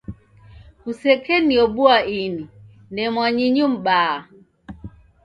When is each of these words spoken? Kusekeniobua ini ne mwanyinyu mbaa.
Kusekeniobua 0.81 1.97
ini 2.21 2.45
ne 2.93 3.03
mwanyinyu 3.13 3.65
mbaa. 3.75 4.17